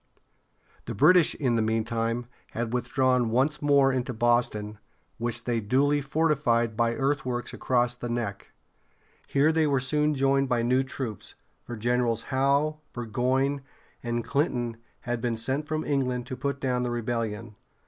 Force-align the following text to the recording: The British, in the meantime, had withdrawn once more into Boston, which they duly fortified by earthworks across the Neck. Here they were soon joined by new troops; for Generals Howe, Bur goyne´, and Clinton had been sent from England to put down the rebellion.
The 0.85 0.95
British, 0.95 1.35
in 1.35 1.57
the 1.57 1.61
meantime, 1.61 2.25
had 2.53 2.73
withdrawn 2.73 3.29
once 3.29 3.61
more 3.61 3.91
into 3.93 4.15
Boston, 4.15 4.79
which 5.19 5.43
they 5.43 5.59
duly 5.59 6.01
fortified 6.01 6.75
by 6.75 6.95
earthworks 6.95 7.53
across 7.53 7.93
the 7.93 8.09
Neck. 8.09 8.51
Here 9.27 9.51
they 9.51 9.67
were 9.67 9.79
soon 9.79 10.15
joined 10.15 10.49
by 10.49 10.63
new 10.63 10.81
troops; 10.81 11.35
for 11.61 11.77
Generals 11.77 12.23
Howe, 12.33 12.79
Bur 12.93 13.05
goyne´, 13.05 13.59
and 14.01 14.23
Clinton 14.23 14.77
had 15.01 15.21
been 15.21 15.37
sent 15.37 15.67
from 15.67 15.83
England 15.85 16.25
to 16.25 16.35
put 16.35 16.59
down 16.59 16.81
the 16.81 16.89
rebellion. 16.89 17.55